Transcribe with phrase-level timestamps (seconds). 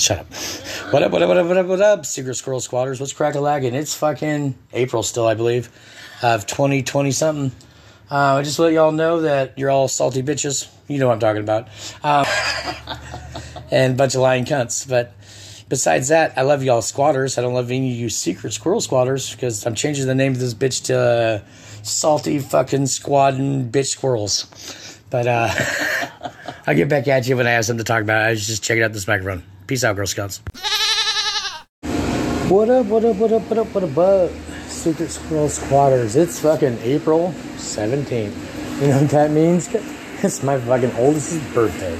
[0.00, 0.32] Shut up.
[0.94, 3.00] What up, what up, what up, what up, what up, Secret Squirrel Squatters?
[3.00, 3.74] What's crack a lagging?
[3.74, 5.68] It's fucking April still, I believe,
[6.22, 7.52] of 2020 something.
[8.10, 10.70] Uh, I just let y'all know that you're all salty bitches.
[10.88, 11.68] You know what I'm talking about.
[12.02, 12.24] Um,
[13.70, 14.88] and a bunch of lying cunts.
[14.88, 15.12] But
[15.68, 17.36] besides that, I love y'all squatters.
[17.36, 20.40] I don't love any of you secret squirrel squatters because I'm changing the name of
[20.40, 21.40] this bitch to uh,
[21.82, 24.98] salty fucking squadding bitch squirrels.
[25.10, 25.50] But uh,
[26.66, 28.22] I'll get back at you when I have something to talk about.
[28.22, 29.42] I was just checking out this microphone.
[29.70, 30.38] Peace out, Girl Scouts.
[32.48, 34.30] What up, what up, what up, what up, what up.
[34.66, 36.16] Secret Squirrel Squatters.
[36.16, 38.80] It's fucking April 17th.
[38.80, 39.72] You know what that means?
[40.22, 41.96] It's my fucking oldest's birthday.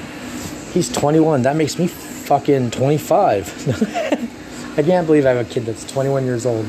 [0.72, 1.42] He's 21.
[1.42, 4.74] That makes me fucking 25.
[4.76, 6.66] I can't believe I have a kid that's 21 years old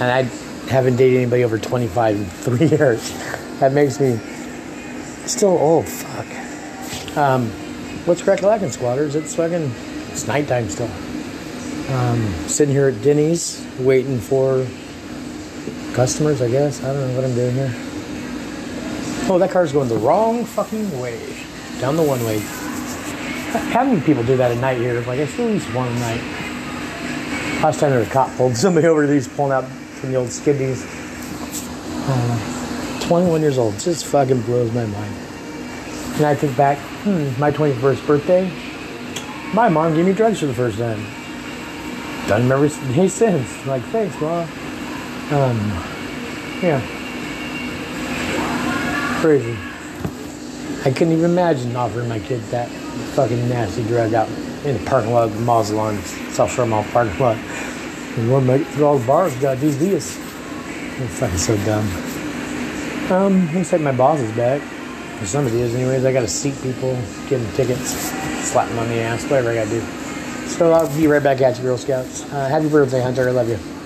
[0.00, 0.22] and I
[0.72, 3.12] haven't dated anybody over 25 in three years.
[3.60, 4.18] That makes me
[5.26, 5.86] still old.
[5.86, 7.18] Fuck.
[7.18, 7.50] Um,
[8.06, 9.14] what's crack lacking, squatters?
[9.14, 9.70] It's fucking,
[10.10, 10.90] it's nighttime still.
[11.94, 14.66] Um, sitting here at Denny's waiting for
[15.94, 16.82] customers, I guess.
[16.84, 17.72] I don't know what I'm doing here.
[19.30, 21.18] Oh, that car's going the wrong fucking way.
[21.80, 22.38] Down the one way.
[23.72, 25.00] How many people do that at night here?
[25.02, 26.20] Like, I see at least one night.
[27.62, 30.28] Last time there was a cop pulled somebody over these pulling out from the old
[30.28, 30.84] skiddies.
[32.10, 33.78] Uh, 21 years old.
[33.78, 35.14] Just fucking blows my mind.
[36.16, 38.50] And I think back, hmm, my 21st birthday,
[39.54, 41.02] my mom gave me drugs for the first time.
[42.28, 43.66] Done every day since.
[43.66, 44.42] Like, thanks, mom.
[45.32, 45.58] Um,
[46.62, 46.80] yeah.
[49.20, 49.56] Crazy.
[50.84, 52.68] I couldn't even imagine offering my kid that
[53.14, 54.28] fucking nasty drug out
[54.64, 55.98] in the parking lot of the Mazatlan,
[56.32, 57.36] South Shore Mall parking lot.
[57.36, 60.16] And we'll make it through all the bars, gotta do this.
[60.18, 61.88] I'm fucking so dumb.
[63.10, 64.60] Um, looks like my boss is back.
[65.20, 66.04] Or of these, anyways.
[66.04, 66.94] I gotta seat people,
[67.28, 67.90] give them tickets,
[68.48, 69.80] slap them on the ass, whatever I gotta do.
[70.48, 72.24] So I'll be right back at you, Girl Scouts.
[72.32, 73.28] Uh, happy birthday, Hunter.
[73.28, 73.77] I love you.